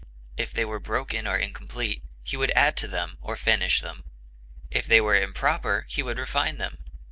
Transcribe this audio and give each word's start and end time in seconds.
If 0.35 0.51
they 0.51 0.65
were 0.65 0.79
broken 0.79 1.27
or 1.27 1.37
incomplete, 1.37 2.01
he 2.23 2.35
would 2.35 2.49
add 2.55 2.75
to 2.77 2.87
them 2.87 3.19
or 3.21 3.35
finish 3.35 3.81
them; 3.81 4.03
if 4.71 4.87
they 4.87 4.99
were 4.99 5.15
improper 5.15 5.85
he 5.89 6.01
would 6.01 6.17
refine 6.17 6.57
them. 6.57 6.79